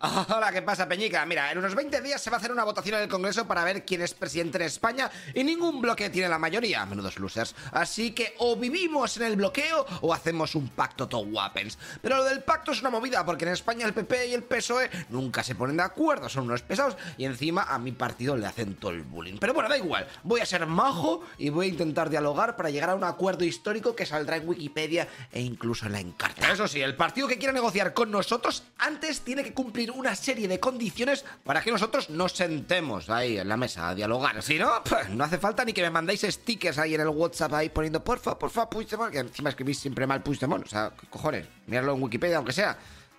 Hola, 0.00 0.52
¿qué 0.52 0.62
pasa, 0.62 0.86
Peñica? 0.86 1.26
Mira, 1.26 1.50
en 1.50 1.58
unos 1.58 1.74
20 1.74 2.00
días 2.02 2.22
se 2.22 2.30
va 2.30 2.36
a 2.36 2.38
hacer 2.38 2.52
una 2.52 2.62
votación 2.62 2.94
en 2.94 3.02
el 3.02 3.08
Congreso 3.08 3.48
para 3.48 3.64
ver 3.64 3.84
quién 3.84 4.00
es 4.00 4.14
presidente 4.14 4.56
en 4.56 4.62
España 4.62 5.10
y 5.34 5.42
ningún 5.42 5.80
bloque 5.80 6.08
tiene 6.08 6.28
la 6.28 6.38
mayoría, 6.38 6.86
menudos 6.86 7.18
losers. 7.18 7.56
Así 7.72 8.12
que 8.12 8.36
o 8.38 8.54
vivimos 8.54 9.16
en 9.16 9.24
el 9.24 9.34
bloqueo 9.34 9.84
o 10.02 10.14
hacemos 10.14 10.54
un 10.54 10.68
pacto 10.68 11.08
to 11.08 11.18
weapons. 11.18 11.78
Pero 12.00 12.18
lo 12.18 12.24
del 12.24 12.44
pacto 12.44 12.70
es 12.70 12.80
una 12.80 12.90
movida 12.90 13.24
porque 13.24 13.44
en 13.44 13.50
España 13.50 13.86
el 13.86 13.92
PP 13.92 14.28
y 14.28 14.34
el 14.34 14.44
PSOE 14.44 14.88
nunca 15.08 15.42
se 15.42 15.56
ponen 15.56 15.78
de 15.78 15.82
acuerdo, 15.82 16.28
son 16.28 16.44
unos 16.44 16.62
pesados 16.62 16.96
y 17.16 17.24
encima 17.24 17.64
a 17.64 17.80
mi 17.80 17.90
partido 17.90 18.36
le 18.36 18.46
hacen 18.46 18.76
todo 18.76 18.92
el 18.92 19.02
bullying. 19.02 19.38
Pero 19.40 19.52
bueno, 19.52 19.68
da 19.68 19.76
igual, 19.76 20.06
voy 20.22 20.40
a 20.40 20.46
ser 20.46 20.64
majo 20.66 21.24
y 21.38 21.48
voy 21.48 21.66
a 21.66 21.70
intentar 21.70 22.08
dialogar 22.08 22.54
para 22.54 22.70
llegar 22.70 22.90
a 22.90 22.94
un 22.94 23.02
acuerdo 23.02 23.44
histórico 23.44 23.96
que 23.96 24.06
saldrá 24.06 24.36
en 24.36 24.48
Wikipedia 24.48 25.08
e 25.32 25.40
incluso 25.40 25.86
en 25.86 25.92
la 25.92 26.00
Encarta. 26.00 26.52
Eso 26.52 26.68
sí, 26.68 26.80
el 26.80 26.94
partido 26.94 27.26
que 27.26 27.36
quiera 27.36 27.52
negociar 27.52 27.92
con 27.94 28.12
nosotros 28.12 28.62
antes 28.78 29.22
tiene 29.22 29.42
que 29.42 29.52
cumplir 29.52 29.87
una 29.90 30.14
serie 30.14 30.48
de 30.48 30.60
condiciones 30.60 31.24
para 31.44 31.62
que 31.62 31.70
nosotros 31.70 32.10
nos 32.10 32.32
sentemos 32.32 33.10
ahí 33.10 33.38
en 33.38 33.48
la 33.48 33.56
mesa 33.56 33.88
a 33.88 33.94
dialogar. 33.94 34.42
Si 34.42 34.58
no, 34.58 34.82
pues, 34.84 35.08
no 35.10 35.24
hace 35.24 35.38
falta 35.38 35.64
ni 35.64 35.72
que 35.72 35.82
me 35.82 35.90
mandéis 35.90 36.22
stickers 36.22 36.78
ahí 36.78 36.94
en 36.94 37.00
el 37.00 37.08
WhatsApp 37.08 37.52
ahí 37.54 37.68
poniendo 37.68 38.02
porfa, 38.02 38.38
porfa, 38.38 38.68
Puigdemont, 38.68 39.12
que 39.12 39.18
encima 39.18 39.50
escribís 39.50 39.78
siempre 39.78 40.06
mal 40.06 40.22
Puigdemont. 40.22 40.64
O 40.64 40.68
sea, 40.68 40.92
¿qué 40.98 41.06
cojones, 41.08 41.46
mirarlo 41.66 41.94
en 41.94 42.02
Wikipedia 42.02 42.36
aunque 42.36 42.52
sea. 42.52 42.76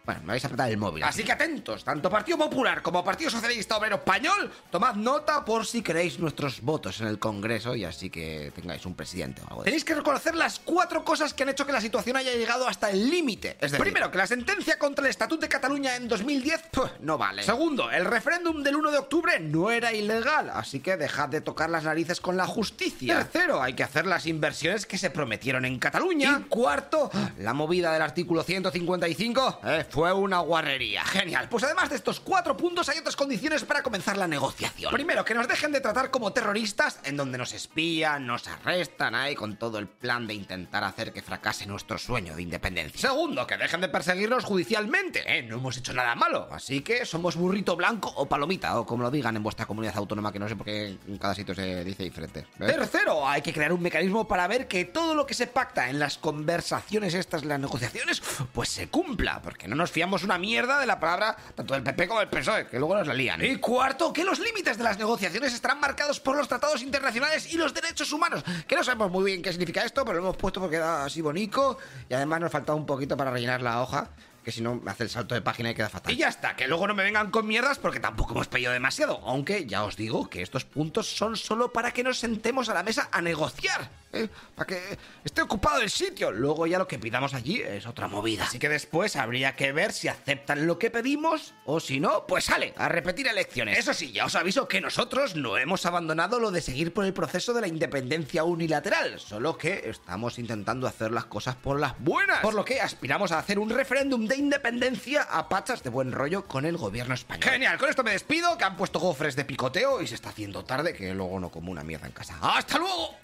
Bueno, 0.09 0.21
me 0.23 0.33
vais 0.33 0.43
a 0.43 0.47
apretar 0.47 0.71
el 0.71 0.77
móvil. 0.77 1.03
Así 1.03 1.23
que 1.23 1.31
atentos, 1.31 1.83
tanto 1.83 2.09
Partido 2.09 2.35
Popular 2.39 2.81
como 2.81 3.03
Partido 3.03 3.29
Socialista 3.29 3.77
Obrero 3.77 3.97
Español, 3.97 4.51
tomad 4.71 4.95
nota 4.95 5.45
por 5.45 5.67
si 5.67 5.83
queréis 5.83 6.17
nuestros 6.17 6.61
votos 6.61 6.99
en 7.01 7.05
el 7.05 7.19
Congreso 7.19 7.75
y 7.75 7.85
así 7.85 8.09
que 8.09 8.51
tengáis 8.55 8.87
un 8.87 8.95
presidente 8.95 9.43
o 9.43 9.47
algo 9.47 9.61
de 9.61 9.65
Tenéis 9.65 9.85
que 9.85 9.93
reconocer 9.93 10.33
las 10.33 10.59
cuatro 10.61 11.05
cosas 11.05 11.35
que 11.35 11.43
han 11.43 11.49
hecho 11.49 11.63
que 11.63 11.73
la 11.73 11.79
situación 11.79 12.17
haya 12.17 12.33
llegado 12.33 12.67
hasta 12.67 12.89
el 12.89 13.07
límite. 13.07 13.49
Es 13.61 13.69
decir, 13.69 13.81
primero, 13.81 14.09
que 14.09 14.17
la 14.17 14.25
sentencia 14.25 14.79
contra 14.79 15.05
el 15.05 15.11
Estatuto 15.11 15.41
de 15.41 15.49
Cataluña 15.49 15.95
en 15.95 16.07
2010 16.07 16.63
puf, 16.71 16.89
no 17.01 17.19
vale. 17.19 17.43
Segundo, 17.43 17.91
el 17.91 18.05
referéndum 18.05 18.63
del 18.63 18.77
1 18.77 18.89
de 18.89 18.97
octubre 18.97 19.39
no 19.39 19.69
era 19.69 19.93
ilegal, 19.93 20.49
así 20.49 20.79
que 20.79 20.97
dejad 20.97 21.29
de 21.29 21.41
tocar 21.41 21.69
las 21.69 21.83
narices 21.83 22.19
con 22.19 22.35
la 22.35 22.47
justicia. 22.47 23.15
Tercero, 23.15 23.61
hay 23.61 23.73
que 23.73 23.83
hacer 23.83 24.07
las 24.07 24.25
inversiones 24.25 24.87
que 24.87 24.97
se 24.97 25.11
prometieron 25.11 25.65
en 25.65 25.77
Cataluña. 25.77 26.41
Y 26.41 26.49
cuarto, 26.49 27.11
la 27.37 27.53
movida 27.53 27.93
del 27.93 28.01
artículo 28.01 28.41
155 28.41 29.59
eh, 29.65 29.85
fue 29.87 29.98
una 29.99 30.39
guarrería. 30.39 31.03
Genial. 31.03 31.49
Pues 31.49 31.63
además 31.63 31.89
de 31.89 31.97
estos 31.97 32.19
cuatro 32.19 32.55
puntos 32.55 32.87
hay 32.89 32.99
otras 32.99 33.15
condiciones 33.15 33.63
para 33.65 33.83
comenzar 33.83 34.17
la 34.17 34.27
negociación. 34.27 34.93
Primero, 34.93 35.25
que 35.25 35.33
nos 35.33 35.47
dejen 35.47 35.71
de 35.71 35.81
tratar 35.81 36.09
como 36.09 36.31
terroristas, 36.31 36.99
en 37.03 37.17
donde 37.17 37.37
nos 37.37 37.53
espían, 37.53 38.25
nos 38.25 38.47
arrestan 38.47 39.13
ahí 39.13 39.35
con 39.35 39.57
todo 39.57 39.77
el 39.77 39.87
plan 39.87 40.25
de 40.25 40.33
intentar 40.33 40.83
hacer 40.83 41.11
que 41.11 41.21
fracase 41.21 41.65
nuestro 41.65 41.97
sueño 41.97 42.35
de 42.35 42.41
independencia. 42.41 43.09
Segundo, 43.09 43.45
que 43.45 43.57
dejen 43.57 43.81
de 43.81 43.89
perseguirnos 43.89 44.45
judicialmente. 44.45 45.23
¿eh? 45.25 45.43
No 45.43 45.57
hemos 45.57 45.77
hecho 45.77 45.93
nada 45.93 46.15
malo. 46.15 46.47
Así 46.51 46.81
que 46.81 47.05
somos 47.05 47.35
burrito 47.35 47.75
blanco 47.75 48.11
o 48.15 48.27
palomita, 48.27 48.79
o 48.79 48.85
como 48.85 49.03
lo 49.03 49.11
digan 49.11 49.35
en 49.35 49.43
vuestra 49.43 49.65
comunidad 49.65 49.97
autónoma, 49.97 50.31
que 50.31 50.39
no 50.39 50.47
sé 50.47 50.55
por 50.55 50.65
qué 50.65 50.97
en 51.07 51.17
cada 51.17 51.35
sitio 51.35 51.53
se 51.53 51.83
dice 51.83 52.03
diferente. 52.03 52.45
Tercero, 52.57 53.27
hay 53.27 53.41
que 53.41 53.53
crear 53.53 53.73
un 53.73 53.81
mecanismo 53.81 54.27
para 54.27 54.47
ver 54.47 54.67
que 54.67 54.85
todo 54.85 55.13
lo 55.15 55.25
que 55.25 55.33
se 55.33 55.47
pacta 55.47 55.89
en 55.89 55.99
las 55.99 56.17
conversaciones 56.17 57.13
estas, 57.13 57.43
las 57.45 57.59
negociaciones, 57.59 58.21
pues 58.53 58.69
se 58.69 58.89
cumpla, 58.89 59.41
porque 59.41 59.67
no 59.67 59.75
nos 59.75 59.88
fiamos 59.91 60.23
una 60.23 60.37
mierda 60.37 60.79
de 60.79 60.85
la 60.85 60.99
palabra 60.99 61.35
tanto 61.55 61.73
del 61.73 61.83
PP 61.83 62.07
como 62.07 62.19
del 62.19 62.29
PSOE, 62.29 62.67
que 62.67 62.79
luego 62.79 62.95
nos 62.95 63.07
la 63.07 63.13
lían. 63.13 63.43
Y 63.43 63.57
cuarto, 63.57 64.13
que 64.13 64.23
los 64.23 64.39
límites 64.39 64.77
de 64.77 64.83
las 64.83 64.97
negociaciones 64.97 65.53
estarán 65.53 65.79
marcados 65.79 66.19
por 66.19 66.35
los 66.35 66.47
tratados 66.47 66.81
internacionales 66.81 67.53
y 67.53 67.57
los 67.57 67.73
derechos 67.73 68.11
humanos, 68.11 68.43
que 68.67 68.75
no 68.75 68.83
sabemos 68.83 69.11
muy 69.11 69.25
bien 69.25 69.41
qué 69.41 69.51
significa 69.51 69.83
esto, 69.83 70.03
pero 70.05 70.19
lo 70.19 70.25
hemos 70.25 70.37
puesto 70.37 70.59
porque 70.59 70.77
da 70.77 71.05
así 71.05 71.21
bonito 71.21 71.77
y 72.09 72.13
además 72.13 72.41
nos 72.41 72.51
falta 72.51 72.73
un 72.73 72.85
poquito 72.85 73.15
para 73.17 73.31
rellenar 73.31 73.61
la 73.61 73.81
hoja 73.81 74.09
que 74.49 74.53
si 74.53 74.61
no 74.61 74.75
me 74.75 74.89
hace 74.89 75.03
el 75.03 75.09
salto 75.11 75.35
de 75.35 75.41
página 75.41 75.69
y 75.69 75.75
queda 75.75 75.89
fatal. 75.89 76.11
Y 76.11 76.17
ya 76.17 76.27
está, 76.27 76.55
que 76.55 76.67
luego 76.67 76.87
no 76.87 76.95
me 76.95 77.03
vengan 77.03 77.29
con 77.29 77.45
mierdas 77.45 77.77
porque 77.77 77.99
tampoco 77.99 78.33
hemos 78.33 78.47
pedido 78.47 78.71
demasiado. 78.71 79.21
Aunque 79.25 79.67
ya 79.67 79.83
os 79.83 79.95
digo 79.95 80.27
que 80.27 80.41
estos 80.41 80.65
puntos 80.65 81.07
son 81.07 81.37
solo 81.37 81.71
para 81.71 81.91
que 81.91 82.03
nos 82.03 82.17
sentemos 82.17 82.67
a 82.69 82.73
la 82.73 82.81
mesa 82.81 83.09
a 83.11 83.21
negociar. 83.21 83.91
¿eh? 84.13 84.27
Para 84.55 84.65
que 84.65 84.97
esté 85.23 85.41
ocupado 85.41 85.81
el 85.81 85.89
sitio. 85.89 86.31
Luego 86.31 86.65
ya 86.67 86.79
lo 86.79 86.87
que 86.87 86.97
pidamos 86.97 87.33
allí 87.33 87.61
es 87.61 87.85
otra 87.85 88.07
movida. 88.07 88.45
Así 88.45 88.59
que 88.59 88.69
después 88.69 89.15
habría 89.15 89.55
que 89.55 89.71
ver 89.71 89.91
si 89.91 90.07
aceptan 90.07 90.65
lo 90.65 90.79
que 90.79 90.89
pedimos 90.89 91.53
o 91.65 91.79
si 91.79 91.99
no, 91.99 92.25
pues 92.27 92.45
sale, 92.45 92.73
a 92.77 92.89
repetir 92.89 93.27
elecciones. 93.27 93.77
Eso 93.77 93.93
sí, 93.93 94.11
ya 94.11 94.25
os 94.25 94.35
aviso 94.35 94.67
que 94.67 94.81
nosotros 94.81 95.35
no 95.35 95.57
hemos 95.57 95.85
abandonado 95.85 96.39
lo 96.39 96.51
de 96.51 96.61
seguir 96.61 96.93
por 96.93 97.05
el 97.05 97.13
proceso 97.13 97.53
de 97.53 97.61
la 97.61 97.67
independencia 97.67 98.43
unilateral. 98.43 99.19
Solo 99.19 99.57
que 99.57 99.89
estamos 99.89 100.39
intentando 100.39 100.87
hacer 100.87 101.11
las 101.11 101.25
cosas 101.25 101.55
por 101.55 101.79
las 101.79 101.99
buenas. 101.99 102.39
Por 102.39 102.53
lo 102.53 102.65
que 102.65 102.81
aspiramos 102.81 103.31
a 103.31 103.39
hacer 103.39 103.59
un 103.59 103.69
referéndum 103.69 104.25
de 104.25 104.37
independencia 104.39 105.23
a 105.23 105.49
pachas 105.49 105.83
de 105.83 105.89
buen 105.89 106.11
rollo 106.11 106.45
con 106.45 106.65
el 106.65 106.77
gobierno 106.77 107.13
español. 107.13 107.43
Genial, 107.43 107.77
con 107.77 107.89
esto 107.89 108.03
me 108.03 108.11
despido, 108.11 108.57
que 108.57 108.63
han 108.63 108.75
puesto 108.75 108.99
gofres 108.99 109.35
de 109.35 109.45
picoteo 109.45 110.01
y 110.01 110.07
se 110.07 110.15
está 110.15 110.29
haciendo 110.29 110.63
tarde, 110.63 110.93
que 110.93 111.13
luego 111.13 111.39
no 111.39 111.51
como 111.51 111.71
una 111.71 111.83
mierda 111.83 112.07
en 112.07 112.13
casa. 112.13 112.37
¡Hasta 112.41 112.79
luego! 112.79 113.15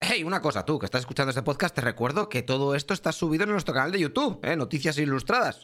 Hey, 0.00 0.24
una 0.24 0.40
cosa, 0.40 0.64
tú 0.64 0.78
que 0.78 0.86
estás 0.86 1.02
escuchando 1.02 1.30
este 1.30 1.42
podcast, 1.42 1.74
te 1.74 1.82
recuerdo 1.82 2.28
que 2.28 2.42
todo 2.42 2.74
esto 2.74 2.94
está 2.94 3.12
subido 3.12 3.44
en 3.44 3.50
nuestro 3.50 3.74
canal 3.74 3.92
de 3.92 4.00
YouTube, 4.00 4.40
¿eh? 4.42 4.56
Noticias 4.56 4.98
Ilustradas. 4.98 5.62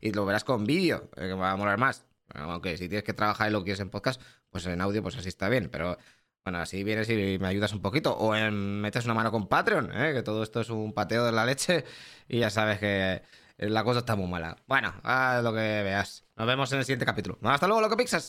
Y 0.00 0.12
lo 0.12 0.24
verás 0.24 0.44
con 0.44 0.64
vídeo, 0.64 1.10
eh, 1.16 1.28
que 1.28 1.34
va 1.34 1.50
a 1.50 1.56
molar 1.56 1.78
más. 1.78 2.06
Aunque 2.34 2.78
si 2.78 2.88
tienes 2.88 3.04
que 3.04 3.12
trabajar 3.12 3.50
y 3.50 3.52
lo 3.52 3.62
quieres 3.62 3.80
en 3.80 3.90
podcast, 3.90 4.22
pues 4.48 4.64
en 4.64 4.80
audio, 4.80 5.02
pues 5.02 5.16
así 5.16 5.28
está 5.28 5.50
bien. 5.50 5.68
Pero 5.70 5.98
bueno, 6.44 6.58
así 6.58 6.82
vienes 6.82 7.08
y 7.08 7.38
me 7.38 7.48
ayudas 7.48 7.72
un 7.72 7.80
poquito. 7.80 8.16
O 8.16 8.34
en, 8.34 8.80
metes 8.80 9.04
una 9.04 9.14
mano 9.14 9.30
con 9.30 9.46
Patreon, 9.46 9.90
¿eh? 9.94 10.12
que 10.12 10.22
todo 10.22 10.42
esto 10.42 10.60
es 10.60 10.70
un 10.70 10.92
pateo 10.92 11.24
de 11.24 11.32
la 11.32 11.46
leche 11.46 11.84
y 12.28 12.40
ya 12.40 12.50
sabes 12.50 12.78
que 12.78 13.22
la 13.58 13.84
cosa 13.84 14.00
está 14.00 14.16
muy 14.16 14.26
mala. 14.26 14.56
Bueno, 14.66 14.92
haz 15.04 15.42
lo 15.42 15.52
que 15.52 15.58
veas. 15.58 16.24
Nos 16.36 16.46
vemos 16.46 16.72
en 16.72 16.78
el 16.78 16.84
siguiente 16.84 17.06
capítulo. 17.06 17.38
Hasta 17.42 17.66
luego, 17.66 17.80
loco 17.80 17.96
Pixas. 17.96 18.20